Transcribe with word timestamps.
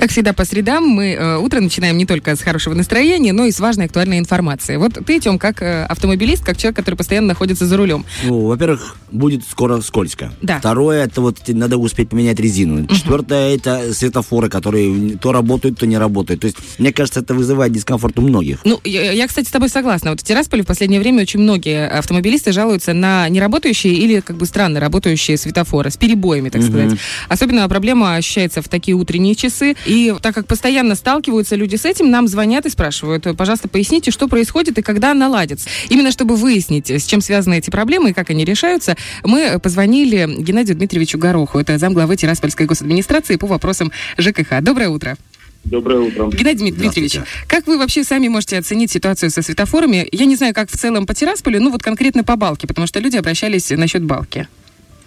Как 0.00 0.10
всегда, 0.10 0.32
по 0.32 0.46
средам 0.46 0.84
мы 0.88 1.12
э, 1.12 1.36
утро 1.36 1.60
начинаем 1.60 1.98
не 1.98 2.06
только 2.06 2.34
с 2.34 2.40
хорошего 2.40 2.72
настроения, 2.72 3.34
но 3.34 3.44
и 3.44 3.50
с 3.52 3.60
важной 3.60 3.84
актуальной 3.84 4.18
информации. 4.18 4.76
Вот 4.76 4.94
ты, 5.04 5.20
Тем, 5.20 5.38
как 5.38 5.60
э, 5.60 5.84
автомобилист, 5.84 6.42
как 6.42 6.56
человек, 6.56 6.76
который 6.76 6.94
постоянно 6.94 7.28
находится 7.28 7.66
за 7.66 7.76
рулем. 7.76 8.06
Ну, 8.24 8.46
во-первых, 8.46 8.96
будет 9.12 9.44
скоро 9.46 9.82
скользко. 9.82 10.32
Да. 10.40 10.58
Второе, 10.58 11.04
это 11.04 11.20
вот 11.20 11.46
надо 11.48 11.76
успеть 11.76 12.08
поменять 12.08 12.40
резину. 12.40 12.86
Четвертое, 12.86 13.54
это 13.54 13.92
светофоры, 13.92 14.48
которые 14.48 15.18
то 15.18 15.32
работают, 15.32 15.78
то 15.78 15.86
не 15.86 15.98
работают. 15.98 16.40
То 16.40 16.46
есть, 16.46 16.56
мне 16.78 16.94
кажется, 16.94 17.20
это 17.20 17.34
вызывает 17.34 17.70
дискомфорт 17.74 18.18
у 18.18 18.22
многих. 18.22 18.60
Ну, 18.64 18.80
я, 18.84 19.12
я, 19.12 19.26
кстати, 19.26 19.48
с 19.48 19.50
тобой 19.50 19.68
согласна. 19.68 20.12
Вот 20.12 20.22
в 20.22 20.24
Тирасполе 20.24 20.62
в 20.62 20.66
последнее 20.66 21.00
время 21.00 21.24
очень 21.24 21.40
многие 21.40 21.86
автомобилисты 21.86 22.52
жалуются 22.52 22.94
на 22.94 23.28
неработающие 23.28 23.92
или 23.92 24.20
как 24.20 24.36
бы 24.36 24.46
странно 24.46 24.80
работающие 24.80 25.36
светофоры 25.36 25.90
с 25.90 25.98
перебоями, 25.98 26.48
так 26.48 26.62
Мгм. 26.62 26.70
сказать. 26.70 26.98
Особенно 27.28 27.68
проблема 27.68 28.14
ощущается 28.14 28.62
в 28.62 28.68
такие 28.70 28.94
утренние 28.94 29.34
часы. 29.34 29.76
И 29.90 30.14
так 30.22 30.36
как 30.36 30.46
постоянно 30.46 30.94
сталкиваются 30.94 31.56
люди 31.56 31.74
с 31.74 31.84
этим, 31.84 32.10
нам 32.12 32.28
звонят 32.28 32.64
и 32.64 32.70
спрашивают, 32.70 33.26
пожалуйста, 33.36 33.66
поясните, 33.66 34.12
что 34.12 34.28
происходит 34.28 34.78
и 34.78 34.82
когда 34.82 35.14
наладится. 35.14 35.68
Именно 35.88 36.12
чтобы 36.12 36.36
выяснить, 36.36 36.88
с 36.90 37.06
чем 37.06 37.20
связаны 37.20 37.58
эти 37.58 37.70
проблемы 37.70 38.10
и 38.10 38.12
как 38.12 38.30
они 38.30 38.44
решаются, 38.44 38.96
мы 39.24 39.58
позвонили 39.58 40.28
Геннадию 40.38 40.76
Дмитриевичу 40.76 41.18
Гороху. 41.18 41.58
Это 41.58 41.76
замглавы 41.76 42.16
Тираспольской 42.16 42.66
госадминистрации 42.66 43.34
по 43.34 43.48
вопросам 43.48 43.90
ЖКХ. 44.16 44.60
Доброе 44.62 44.90
утро. 44.90 45.16
Доброе 45.64 46.02
утро. 46.02 46.28
Геннадий 46.28 46.70
Дмитриевич, 46.70 47.18
как 47.48 47.66
вы 47.66 47.76
вообще 47.76 48.04
сами 48.04 48.28
можете 48.28 48.58
оценить 48.58 48.92
ситуацию 48.92 49.30
со 49.30 49.42
светофорами? 49.42 50.08
Я 50.12 50.26
не 50.26 50.36
знаю, 50.36 50.54
как 50.54 50.70
в 50.70 50.76
целом 50.76 51.04
по 51.04 51.14
Тирасполю, 51.14 51.60
ну 51.60 51.72
вот 51.72 51.82
конкретно 51.82 52.22
по 52.22 52.36
Балке, 52.36 52.68
потому 52.68 52.86
что 52.86 53.00
люди 53.00 53.16
обращались 53.16 53.68
насчет 53.70 54.04
Балки. 54.04 54.46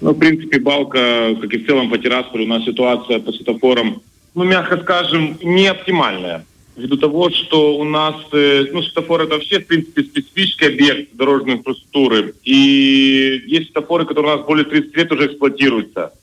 Ну, 0.02 0.12
в 0.12 0.20
принципе, 0.20 0.59
Балка, 0.59 1.36
как 1.40 1.54
и 1.54 1.58
в 1.59 1.66
целом 1.66 1.90
по 1.90 1.98
Тирасполю, 1.98 2.44
у 2.44 2.48
нас 2.48 2.66
ситуация 2.66 3.20
по 3.20 3.31
светофорам, 3.31 4.02
ну, 4.36 4.44
мягко 4.44 4.78
скажем, 4.78 5.38
не 5.42 5.68
оптимальная. 5.68 6.46
Ввиду 6.76 6.98
того, 6.98 7.30
что 7.30 7.78
у 7.78 7.84
нас, 7.84 8.16
э, 8.32 8.66
ну, 8.72 8.81
светофор 8.81 9.22
это 9.22 9.36
вообще, 9.36 9.59
в 9.59 9.67
принципе, 9.67 10.03
специфический 10.03 10.66
объект 10.66 11.16
дорожной 11.16 11.56
инфраструктуры. 11.56 12.34
И 12.44 13.44
есть 13.45 13.67
светофоры, 13.67 14.06
которые 14.06 14.34
у 14.34 14.38
нас 14.38 14.45
более 14.45 14.66
30 14.66 14.98
лет 14.98 15.11
уже 15.11 15.28
эксплуатируются. 15.28 16.14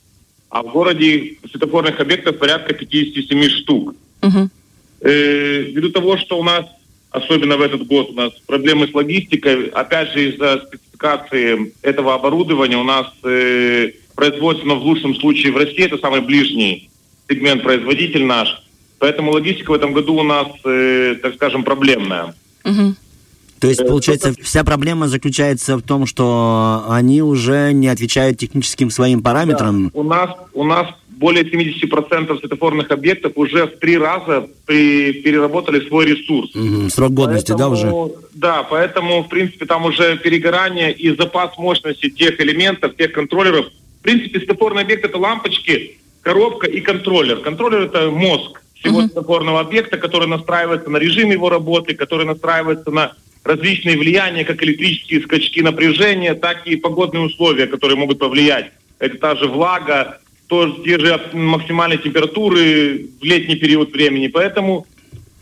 А 0.48 0.62
в 0.64 0.72
городе 0.72 1.36
светофорных 1.48 2.00
объектов 2.00 2.38
порядка 2.38 2.74
57 2.74 3.48
штук. 3.48 3.94
Э, 5.02 5.62
ввиду 5.62 5.90
того, 5.90 6.16
что 6.16 6.36
у 6.38 6.42
нас, 6.42 6.66
особенно 7.10 7.56
в 7.56 7.62
этот 7.62 7.86
год, 7.86 8.10
у 8.10 8.14
нас 8.14 8.32
проблемы 8.46 8.88
с 8.88 8.94
логистикой, 8.94 9.68
опять 9.68 10.12
же 10.12 10.30
из-за 10.30 10.66
спецификации 10.66 11.72
этого 11.82 12.14
оборудования 12.14 12.76
у 12.76 12.84
нас 12.84 13.06
э, 13.22 13.92
производственно 14.16 14.74
в 14.74 14.82
лучшем 14.82 15.14
случае 15.14 15.52
в 15.52 15.56
России, 15.56 15.84
это 15.84 15.96
самый 15.96 16.20
ближний 16.20 16.89
сегмент 17.30 17.62
производитель 17.62 18.24
наш. 18.24 18.48
Поэтому 18.98 19.30
логистика 19.32 19.70
в 19.70 19.74
этом 19.74 19.92
году 19.94 20.14
у 20.14 20.22
нас, 20.22 20.48
э, 20.64 21.16
так 21.22 21.34
скажем, 21.36 21.62
проблемная. 21.64 22.34
То 23.60 23.68
есть, 23.68 23.80
Э, 23.80 23.86
получается, 23.86 24.32
вся 24.42 24.64
проблема 24.64 25.06
заключается 25.08 25.76
в 25.76 25.82
том, 25.82 26.06
что 26.06 26.84
они 26.88 27.20
уже 27.22 27.72
не 27.72 27.88
отвечают 27.88 28.38
техническим 28.38 28.90
своим 28.90 29.22
параметрам. 29.22 29.90
У 29.94 30.02
нас, 30.02 30.30
у 30.54 30.64
нас 30.64 30.86
более 31.08 31.44
70% 31.44 32.38
светофорных 32.40 32.90
объектов 32.90 33.32
уже 33.36 33.66
в 33.66 33.78
три 33.78 33.98
раза 33.98 34.46
при- 34.66 35.12
переработали 35.12 35.86
свой 35.88 36.06
ресурс. 36.06 36.50
Мгм, 36.54 36.88
Срок 36.88 37.12
годности, 37.12 37.52
да, 37.56 37.68
уже? 37.68 37.82
Поэтому- 37.82 38.12
Да, 38.32 38.62
поэтому, 38.62 39.22
в 39.22 39.28
принципе, 39.28 39.66
там 39.66 39.84
уже 39.84 40.16
перегорание 40.16 40.92
и 40.92 41.14
запас 41.14 41.58
мощности 41.58 42.08
тех 42.08 42.40
элементов, 42.40 42.96
тех 42.96 43.12
контроллеров. 43.12 43.66
В 44.00 44.02
принципе, 44.02 44.38
светофорный 44.38 44.82
объект— 44.82 45.04
это 45.04 45.18
лампочки, 45.18 45.98
коробка 46.22 46.66
и 46.66 46.80
контроллер. 46.80 47.40
Контроллер— 47.40 47.80
это 47.82 48.10
мозг 48.10 48.62
всего 48.74 49.02
светофорного 49.02 49.60
объекта, 49.60 49.98
который 49.98 50.28
настраивается 50.28 50.90
на 50.90 50.96
режим 50.96 51.30
его 51.30 51.50
работы, 51.50 51.94
который 51.94 52.26
настраивается 52.26 52.90
на 52.90 53.12
различные 53.44 53.96
влияния, 53.96 54.44
как 54.44 54.62
электрические 54.62 55.22
скачки 55.22 55.60
напряжения, 55.60 56.34
так 56.34 56.66
и 56.66 56.76
погодные 56.76 57.24
условия, 57.24 57.66
которые 57.66 57.96
могут 57.96 58.18
повлиять. 58.18 58.72
Это 58.98 59.18
та 59.18 59.36
же 59.36 59.46
влага, 59.48 60.20
то, 60.46 60.68
те 60.84 60.98
же 60.98 61.20
максимальные 61.32 61.98
температуры 61.98 63.06
в 63.20 63.24
летний 63.24 63.56
период 63.56 63.92
времени. 63.92 64.28
Поэтому 64.28 64.86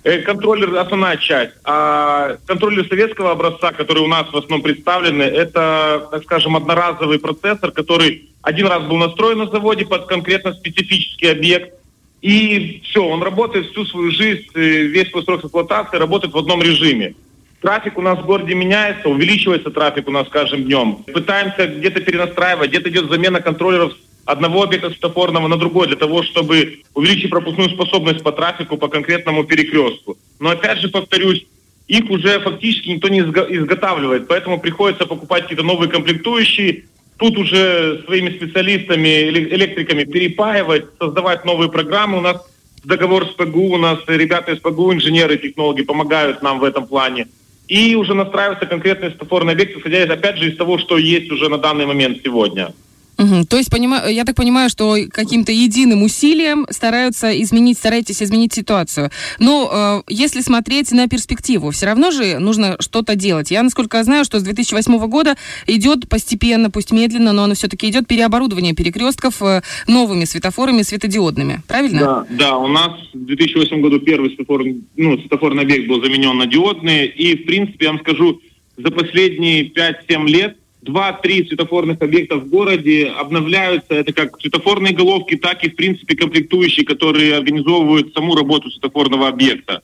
Контроллер– 0.02 0.74
основная 0.76 1.16
часть. 1.16 1.54
А 1.64 2.36
контроллер 2.46 2.86
советского 2.86 3.32
образца, 3.32 3.72
который 3.72 4.02
у 4.02 4.06
нас 4.06 4.26
в 4.32 4.36
основном 4.36 4.62
представлены, 4.62 5.22
это, 5.22 6.08
так 6.10 6.22
скажем, 6.24 6.56
одноразовый 6.56 7.18
процессор, 7.18 7.72
который 7.72 8.30
один 8.42 8.66
раз 8.68 8.84
был 8.84 8.96
настроен 8.96 9.38
на 9.38 9.46
заводе 9.46 9.84
под 9.84 10.06
конкретно 10.06 10.52
специфический 10.52 11.26
объект. 11.26 11.74
И 12.22 12.80
все, 12.84 13.04
он 13.04 13.22
работает 13.22 13.66
всю 13.66 13.84
свою 13.86 14.10
жизнь, 14.10 14.46
э, 14.54 14.60
весь 14.60 15.10
свой 15.10 15.22
срок 15.24 15.44
эксплуатации 15.44 15.98
работает 15.98 16.34
в 16.34 16.38
одном 16.38 16.62
режиме. 16.62 17.14
Трафик 17.60 17.98
у 17.98 18.02
нас 18.02 18.18
в 18.18 18.26
городе 18.26 18.54
меняется, 18.54 19.08
увеличивается 19.08 19.70
трафик 19.70 20.08
у 20.08 20.12
нас 20.12 20.26
с 20.26 20.30
каждым 20.30 20.64
днем. 20.64 21.04
Пытаемся 21.12 21.66
где-то 21.66 22.00
перенастраивать, 22.00 22.70
где-то 22.70 22.88
идет 22.88 23.10
замена 23.10 23.40
контроллеров 23.40 23.92
одного 24.28 24.62
объекта 24.62 24.90
светофорного 24.90 25.48
на 25.48 25.56
другой 25.56 25.86
для 25.86 25.96
того, 25.96 26.22
чтобы 26.22 26.82
увеличить 26.94 27.30
пропускную 27.30 27.70
способность 27.70 28.22
по 28.22 28.30
трафику 28.30 28.76
по 28.76 28.88
конкретному 28.88 29.44
перекрестку. 29.44 30.18
Но 30.38 30.50
опять 30.50 30.80
же 30.80 30.88
повторюсь, 30.88 31.46
их 31.86 32.10
уже 32.10 32.38
фактически 32.40 32.90
никто 32.90 33.08
не 33.08 33.20
изго- 33.20 33.46
изготавливает, 33.48 34.28
поэтому 34.28 34.60
приходится 34.60 35.06
покупать 35.06 35.44
какие-то 35.44 35.64
новые 35.64 35.88
комплектующие, 35.88 36.84
тут 37.16 37.38
уже 37.38 38.02
своими 38.04 38.28
специалистами, 38.36 39.08
эле- 39.08 39.54
электриками 39.54 40.04
перепаивать, 40.04 40.84
создавать 40.98 41.46
новые 41.46 41.70
программы. 41.70 42.18
У 42.18 42.20
нас 42.20 42.36
договор 42.84 43.24
с 43.24 43.30
ПГУ, 43.30 43.74
у 43.74 43.78
нас 43.78 44.00
ребята 44.06 44.52
из 44.52 44.58
ПГУ, 44.58 44.92
инженеры, 44.92 45.38
технологи 45.38 45.82
помогают 45.82 46.42
нам 46.42 46.60
в 46.60 46.64
этом 46.64 46.86
плане. 46.86 47.28
И 47.66 47.94
уже 47.94 48.12
настраиваются 48.12 48.66
конкретные 48.66 49.10
светофорные 49.10 49.54
объекты, 49.54 49.78
исходя 49.78 50.02
опять 50.02 50.36
же 50.36 50.50
из 50.50 50.56
того, 50.58 50.76
что 50.76 50.98
есть 50.98 51.32
уже 51.32 51.48
на 51.48 51.56
данный 51.56 51.86
момент 51.86 52.18
сегодня. 52.22 52.74
Мгм. 53.18 53.46
То 53.46 53.56
есть, 53.56 53.68
понима- 53.68 54.10
я 54.10 54.24
так 54.24 54.36
понимаю, 54.36 54.70
что 54.70 54.96
каким-то 55.10 55.50
единым 55.50 56.04
усилием 56.04 56.66
стараются 56.70 57.30
изменить, 57.42 57.76
стараетесь 57.76 58.22
изменить 58.22 58.54
ситуацию. 58.54 59.10
Но 59.40 60.04
э, 60.08 60.12
если 60.12 60.40
смотреть 60.40 60.92
на 60.92 61.08
перспективу, 61.08 61.72
все 61.72 61.86
равно 61.86 62.12
же 62.12 62.38
нужно 62.38 62.76
что-то 62.78 63.16
делать. 63.16 63.50
Я, 63.50 63.62
насколько 63.64 64.02
знаю, 64.04 64.24
что 64.24 64.38
с 64.38 64.42
2008 64.44 64.98
года 65.08 65.36
идет 65.66 66.08
постепенно, 66.08 66.70
пусть 66.70 66.92
медленно, 66.92 67.32
но 67.32 67.42
оно 67.42 67.54
все-таки 67.54 67.88
идет 67.88 68.06
переоборудование 68.06 68.72
перекрестков 68.74 69.42
э, 69.42 69.62
новыми 69.88 70.24
светофорами 70.24 70.82
светодиодными. 70.82 71.62
Правильно? 71.66 72.00
Да, 72.00 72.26
да, 72.30 72.56
у 72.56 72.68
нас 72.68 72.92
в 73.12 73.24
2008 73.24 73.80
году 73.80 73.98
первый 73.98 74.30
светофор, 74.30 74.62
ну, 74.96 75.18
светофорный 75.18 75.64
объект 75.64 75.88
был 75.88 76.00
заменен 76.02 76.36
на 76.38 76.46
диодные. 76.46 77.08
И, 77.08 77.42
в 77.42 77.46
принципе, 77.46 77.86
я 77.86 77.92
вам 77.92 78.00
скажу, 78.00 78.40
за 78.76 78.92
последние 78.92 79.64
5-7 79.64 80.26
лет 80.28 80.57
два-три 80.82 81.46
светофорных 81.46 82.00
объекта 82.00 82.36
в 82.36 82.48
городе 82.48 83.06
обновляются. 83.06 83.94
Это 83.94 84.12
как 84.12 84.40
светофорные 84.40 84.94
головки, 84.94 85.36
так 85.36 85.64
и, 85.64 85.70
в 85.70 85.76
принципе, 85.76 86.16
комплектующие, 86.16 86.86
которые 86.86 87.36
организовывают 87.36 88.12
саму 88.14 88.34
работу 88.34 88.70
светофорного 88.70 89.28
объекта. 89.28 89.82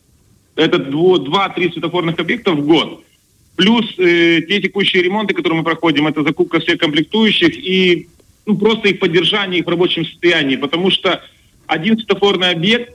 Это 0.57 0.79
два-три 0.79 1.73
светофорных 1.73 2.19
объекта 2.19 2.53
в 2.53 2.65
год. 2.65 3.03
Плюс 3.57 3.87
э, 3.99 4.43
те 4.49 4.61
текущие 4.61 5.03
ремонты, 5.03 5.35
которые 5.35 5.59
мы 5.59 5.65
проходим, 5.65 6.07
это 6.07 6.23
закупка 6.23 6.61
всех 6.61 6.79
комплектующих 6.79 7.57
и 7.57 8.09
ну, 8.47 8.57
просто 8.57 8.89
их 8.89 8.99
поддержание 8.99 9.61
их 9.61 9.67
в 9.67 9.69
рабочем 9.69 10.05
состоянии. 10.05 10.57
Потому 10.57 10.91
что 10.91 11.23
один 11.67 11.97
светофорный 11.97 12.51
объект, 12.51 12.93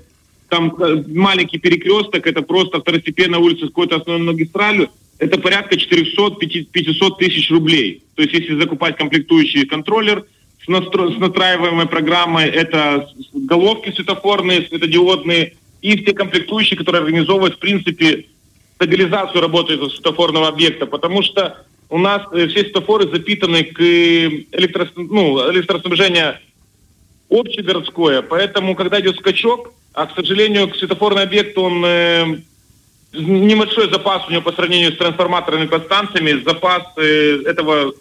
там 0.49 0.75
э, 0.79 1.03
маленький 1.07 1.59
перекресток, 1.59 2.27
это 2.27 2.41
просто 2.41 2.79
второстепенная 2.79 3.39
улица 3.39 3.65
с 3.65 3.69
какой-то 3.69 3.97
основной 3.97 4.33
магистралью, 4.33 4.89
это 5.19 5.37
порядка 5.37 5.75
400-500 5.75 7.17
тысяч 7.19 7.51
рублей. 7.51 8.03
То 8.15 8.23
есть 8.23 8.33
если 8.33 8.59
закупать 8.59 8.95
комплектующий 8.95 9.65
контроллер 9.65 10.25
с, 10.63 10.67
настро- 10.67 11.15
с 11.15 11.19
настраиваемой 11.19 11.87
программой, 11.87 12.47
это 12.47 13.09
головки 13.33 13.91
светофорные, 13.91 14.65
светодиодные, 14.67 15.53
и 15.81 16.01
все 16.01 16.13
комплектующие, 16.13 16.77
которые 16.77 17.01
организовывают, 17.01 17.55
в 17.55 17.59
принципе, 17.59 18.25
стабилизацию 18.75 19.41
работы 19.41 19.73
этого 19.73 19.89
светофорного 19.89 20.47
объекта, 20.47 20.85
потому 20.85 21.21
что 21.21 21.65
у 21.89 21.97
нас 21.97 22.21
э, 22.31 22.47
все 22.47 22.61
светофоры 22.61 23.09
запитаны 23.09 23.63
к 23.63 23.79
э, 23.81 24.45
электрос... 24.51 24.89
ну, 24.95 25.51
электроснабжению 25.51 26.35
общегородское, 27.29 28.21
поэтому, 28.21 28.75
когда 28.75 28.99
идет 29.01 29.17
скачок, 29.17 29.73
а, 29.93 30.05
к 30.05 30.15
сожалению, 30.15 30.73
светофорный 30.75 31.23
объект, 31.23 31.57
он 31.57 31.83
э, 31.85 32.41
небольшой 33.13 33.89
запас 33.89 34.27
у 34.27 34.31
него 34.31 34.41
по 34.41 34.51
сравнению 34.51 34.93
с 34.93 34.97
трансформаторными 34.97 35.67
подстанциями, 35.67 36.43
запас 36.43 36.83
э, 36.97 37.41
этого 37.45 37.93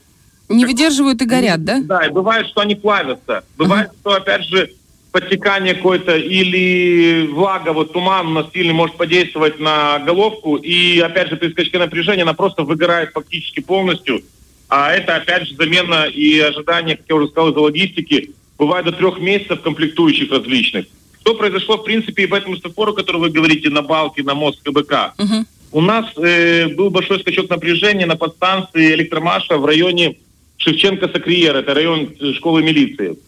Не 0.49 0.67
выдерживают 0.67 1.23
и 1.23 1.25
горят, 1.25 1.65
да? 1.65 1.81
да, 1.83 2.07
и 2.07 2.11
бывает, 2.11 2.47
что 2.49 2.61
они 2.61 2.75
плавятся. 2.75 3.45
Бывает, 3.57 3.91
что, 4.01 4.15
опять 4.15 4.45
же, 4.45 4.71
подтекание 5.13 5.75
какое-то 5.75 6.17
или 6.17 7.27
влага, 7.27 7.73
вот 7.73 7.93
туман 7.93 8.29
у 8.29 8.31
нас 8.31 8.47
сильный 8.53 8.75
может 8.75 8.97
подействовать 8.97 9.59
на 9.59 9.99
головку, 10.01 10.57
и, 10.57 11.01
опять 11.01 11.29
же, 11.29 11.37
при 11.37 11.51
скачке 11.51 11.79
напряжения 11.79 12.23
она 12.23 12.35
просто 12.35 12.63
выгорает 12.63 13.11
фактически 13.13 13.61
полностью. 13.61 14.23
А 14.69 14.93
это, 14.93 15.17
опять 15.17 15.49
же, 15.49 15.57
замена 15.57 16.05
и 16.05 16.39
ожидание, 16.41 16.97
как 16.97 17.07
я 17.09 17.15
уже 17.15 17.29
сказал, 17.29 17.51
из-за 17.51 17.61
логистики, 17.61 18.35
бывает 18.59 18.85
до 18.85 18.93
трех 18.93 19.19
месяцев 19.19 19.63
комплектующих 19.63 20.31
различных. 20.31 20.87
Что 21.29 21.35
произошло, 21.35 21.77
в 21.77 21.85
принципе, 21.85 22.23
и 22.23 22.27
по 22.27 22.37
этому 22.37 22.57
светофору, 22.57 22.95
который 22.95 23.19
вы 23.19 23.29
говорите, 23.29 23.69
на 23.69 23.83
Балке, 23.83 24.23
на 24.23 24.35
мост 24.35 24.63
КБК. 24.63 25.13
Мгм. 25.19 25.47
У 25.73 25.83
нас 25.83 26.07
э, 26.17 26.69
был 26.69 26.89
большой 26.89 27.21
скачок 27.21 27.51
напряжения 27.51 28.07
на 28.07 28.17
подстанции 28.17 28.95
Электромаша 28.95 29.59
в 29.59 29.67
районе 29.67 30.17
Шевченко-Сакриер, 30.57 31.55
это 31.55 31.75
район 31.75 32.15
э, 32.19 32.33
школы 32.33 32.63
милиции. 32.63 33.19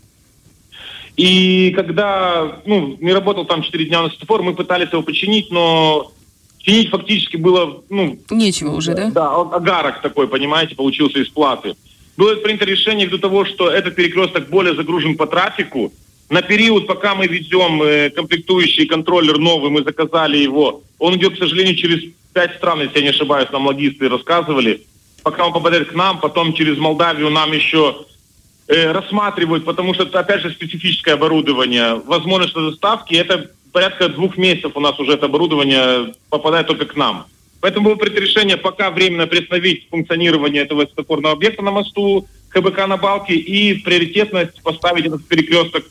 И 1.18 1.72
когда 1.76 2.62
ну, 2.64 2.96
не 3.02 3.12
работал 3.12 3.44
там 3.44 3.62
4 3.62 3.84
дня 3.84 4.00
на 4.00 4.08
светофор, 4.08 4.42
мы 4.42 4.54
пытались 4.54 4.90
его 4.92 5.02
починить, 5.02 5.50
но 5.50 6.10
чинить 6.56 6.88
фактически 6.88 7.36
было, 7.36 7.82
ну, 7.90 8.18
Нечего 8.30 8.76
уже, 8.76 8.94
да? 8.94 9.10
да, 9.10 9.34
агарок 9.34 10.00
такой, 10.00 10.26
понимаете, 10.26 10.74
получился 10.74 11.18
из 11.18 11.28
платы. 11.28 11.74
Было 12.16 12.34
принято 12.36 12.64
решение 12.64 13.06
ввиду 13.06 13.18
того, 13.18 13.44
что 13.44 13.68
этот 13.68 13.94
перекресток 13.94 14.48
более 14.48 14.74
загружен 14.74 15.18
по 15.18 15.26
трафику. 15.26 15.92
На 16.30 16.42
период, 16.42 16.86
пока 16.86 17.16
мы 17.16 17.26
ведем 17.26 17.82
э, 17.82 18.08
комплектующий 18.10 18.86
контроллер 18.86 19.38
новый, 19.38 19.68
мы 19.68 19.82
заказали 19.82 20.38
его. 20.38 20.80
Он 21.00 21.16
идет, 21.16 21.34
к 21.34 21.38
сожалению, 21.38 21.74
через 21.74 22.04
пять 22.32 22.54
стран, 22.54 22.82
если 22.82 22.98
я 22.98 23.02
не 23.02 23.10
ошибаюсь, 23.10 23.50
нам 23.50 23.66
логисты 23.66 24.08
рассказывали. 24.08 24.86
Пока 25.24 25.44
он 25.44 25.52
попадает 25.52 25.90
к 25.90 25.94
нам, 25.94 26.20
потом 26.20 26.52
через 26.52 26.78
Молдавию 26.78 27.30
нам 27.30 27.50
еще 27.52 28.06
э, 28.68 28.92
рассматривают, 28.92 29.64
потому 29.64 29.92
что 29.92 30.04
это, 30.04 30.20
опять 30.20 30.42
же, 30.42 30.50
специфическое 30.52 31.14
оборудование. 31.14 31.94
Возможность 32.06 32.54
доставки, 32.54 33.14
это 33.16 33.50
порядка 33.72 34.08
двух 34.08 34.36
месяцев 34.36 34.70
у 34.76 34.80
нас 34.80 35.00
уже 35.00 35.14
это 35.14 35.26
оборудование 35.26 36.14
попадает 36.28 36.68
только 36.68 36.86
к 36.86 36.94
нам. 36.94 37.26
Поэтому 37.60 37.88
было 37.88 37.96
принято 37.96 38.20
решение 38.20 38.56
пока 38.56 38.92
временно 38.92 39.26
приостановить 39.26 39.88
функционирование 39.90 40.62
этого 40.62 40.86
светофорного 40.86 41.34
объекта 41.34 41.62
на 41.62 41.72
мосту 41.72 42.28
КБК 42.50 42.86
на 42.86 42.98
Балке 42.98 43.34
и 43.34 43.74
приоритетность 43.74 44.62
поставить 44.62 45.06
этот 45.06 45.26
перекресток 45.26 45.84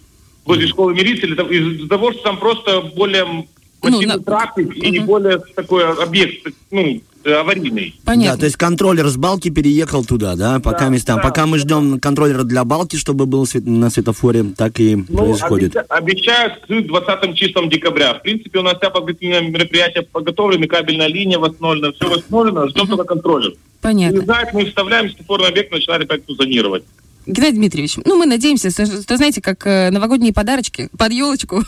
возле 0.49 0.67
школы 0.67 0.93
милиции 0.93 1.27
из-за 1.29 1.87
того, 1.87 2.11
что 2.11 2.23
там 2.23 2.37
просто 2.39 2.81
более 2.95 3.45
массивный 3.81 4.05
на- 4.07 4.19
трафик 4.19 4.75
и 4.75 4.97
Мгм. 4.99 5.05
более 5.05 5.37
такой 5.55 5.85
объект, 5.93 6.47
ну, 6.71 7.01
э, 7.23 7.31
аварийный. 7.33 7.95
Понятно. 8.03 8.33
Да, 8.33 8.39
то 8.39 8.45
есть 8.45 8.57
контроллер 8.57 9.07
с 9.07 9.15
балки 9.15 9.49
переехал 9.49 10.03
туда, 10.03 10.35
да, 10.35 10.59
пока 10.59 10.85
Да, 10.85 10.89
местам. 10.89 11.17
да. 11.17 11.23
Пока 11.23 11.45
мы 11.45 11.59
ждем 11.59 11.99
контроллера 11.99 12.43
для 12.43 12.63
балки, 12.65 12.95
чтобы 12.97 13.25
был 13.27 13.45
свет- 13.45 13.65
на 13.67 13.89
светофоре, 13.89 14.43
так 14.57 14.79
и 14.79 14.95
Ну, 14.95 15.03
происходит. 15.17 15.75
обеща- 15.75 15.85
обещают 15.89 16.53
к 16.67 16.87
20 16.87 17.35
числам 17.35 17.69
декабря. 17.69 18.15
В 18.15 18.21
принципе, 18.23 18.59
у 18.59 18.63
нас 18.63 18.77
вся 18.77 18.89
подготовительное 18.89 19.49
мероприятие 19.49 20.03
подготовлены, 20.03 20.67
кабельная 20.67 21.07
линия 21.07 21.37
восстановлена, 21.37 21.91
все 21.93 22.09
восстановлено, 22.09 22.67
ждем 22.69 22.87
только 22.87 23.03
контроллер. 23.03 23.53
Понятно. 23.81 24.17
Не 24.17 24.25
знает, 24.25 24.49
мы 24.53 24.65
вставляем 24.65 25.09
светофорный 25.09 25.47
объект, 25.49 25.71
начинали 25.71 26.03
опять 26.03 26.25
функционировать. 26.25 26.83
Геннадий 27.25 27.57
Дмитриевич, 27.57 27.97
ну 28.05 28.17
мы 28.17 28.25
надеемся, 28.25 28.71
что, 28.71 28.85
что, 28.85 29.17
знаете, 29.17 29.41
как 29.41 29.65
э, 29.67 29.91
новогодние 29.91 30.33
подарочки 30.33 30.89
под 30.97 31.11
елочку. 31.11 31.63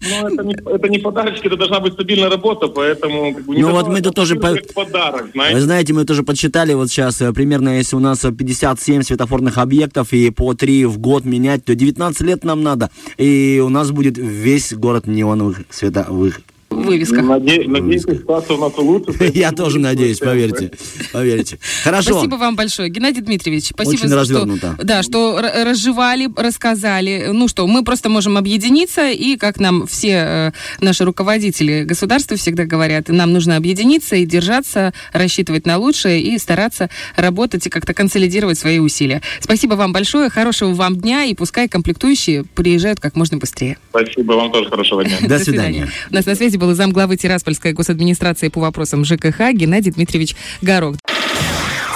Но 0.00 0.28
это 0.28 0.44
не, 0.44 0.54
это 0.54 0.88
не 0.88 0.98
подарочки, 0.98 1.46
это 1.46 1.56
должна 1.56 1.80
быть 1.80 1.94
стабильная 1.94 2.28
работа, 2.30 2.68
поэтому... 2.68 3.34
Как 3.34 3.44
бы, 3.44 3.56
не 3.56 3.62
Ну, 3.62 3.72
вот 3.72 3.88
мы 3.88 4.00
тут 4.00 4.14
тоже 4.14 4.36
по- 4.36 4.56
подарок, 4.74 5.24
Вы 5.24 5.30
знаете. 5.32 5.60
знаете, 5.60 5.92
мы 5.92 6.04
тоже 6.04 6.22
подсчитали 6.22 6.72
вот 6.74 6.88
сейчас, 6.88 7.20
э, 7.20 7.32
примерно 7.32 7.78
если 7.78 7.96
у 7.96 8.00
нас 8.00 8.24
э, 8.24 8.30
57 8.32 9.02
светофорных 9.02 9.58
объектов 9.58 10.12
и 10.12 10.30
по 10.30 10.54
3 10.54 10.84
в 10.86 10.98
год 10.98 11.24
менять, 11.24 11.64
то 11.64 11.74
19 11.74 12.20
лет 12.22 12.44
нам 12.44 12.62
надо. 12.62 12.90
И 13.16 13.60
у 13.64 13.68
нас 13.70 13.90
будет 13.90 14.18
весь 14.18 14.72
город 14.72 15.06
неоновых 15.06 15.62
световых. 15.70 16.40
Вывеска. 16.88 17.20
Наде- 17.20 17.68
Надеюсь, 17.68 18.02
ситуация 18.02 18.56
у 18.56 18.60
нас 18.60 18.72
улучшится. 18.76 19.24
Я 19.34 19.52
тоже 19.52 19.78
надеюсь, 19.78 20.18
поверьте. 20.18 20.72
Поверьте. 21.12 21.58
Хорошо. 21.84 22.12
Спасибо 22.12 22.34
вам 22.36 22.56
большое, 22.56 22.88
Геннадий 22.88 23.22
Дмитриевич. 23.22 23.66
Спасибо, 23.68 23.94
Очень 23.98 24.08
за- 24.08 24.16
развернуто. 24.16 24.74
что, 24.76 24.84
да, 24.84 25.02
что 25.02 25.40
разжевали, 25.40 26.28
рассказали. 26.36 27.28
Ну 27.32 27.48
что, 27.48 27.66
мы 27.66 27.84
просто 27.84 28.08
можем 28.08 28.36
объединиться, 28.36 29.08
и 29.10 29.36
как 29.36 29.60
нам 29.60 29.86
все 29.86 30.08
э, 30.10 30.52
наши 30.80 31.04
руководители 31.04 31.84
государства 31.84 32.36
всегда 32.36 32.64
говорят, 32.64 33.08
нам 33.08 33.32
нужно 33.32 33.56
объединиться 33.56 34.16
и 34.16 34.24
держаться, 34.26 34.92
рассчитывать 35.12 35.66
на 35.66 35.78
лучшее 35.78 36.20
и 36.22 36.38
стараться 36.38 36.90
работать 37.16 37.66
и 37.66 37.70
как-то 37.70 37.94
консолидировать 37.94 38.58
свои 38.58 38.78
усилия. 38.78 39.22
Спасибо 39.40 39.74
вам 39.74 39.92
большое, 39.92 40.28
хорошего 40.30 40.72
вам 40.74 40.96
дня, 40.96 41.24
и 41.24 41.34
пускай 41.34 41.68
комплектующие 41.68 42.44
приезжают 42.44 43.00
как 43.00 43.16
можно 43.16 43.38
быстрее. 43.38 43.78
Спасибо, 43.90 44.32
вам 44.32 44.50
тоже 44.52 44.68
хорошего 44.70 45.04
дня. 45.04 45.16
До 45.22 45.38
свидания. 45.38 45.88
У 46.10 46.14
нас 46.14 46.26
на 46.26 46.34
связи 46.34 46.56
был 46.56 46.74
замглавы 46.78 47.16
Тираспольской 47.16 47.72
госадминистрации 47.72 48.48
по 48.48 48.60
вопросам 48.60 49.04
ЖКХ 49.04 49.52
Геннадий 49.52 49.92
Дмитриевич 49.92 50.36
Горох. 50.62 50.96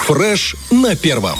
Фреш 0.05 0.55
на 0.69 0.95
первом. 0.95 1.39